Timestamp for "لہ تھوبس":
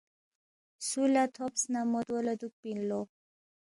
1.13-1.63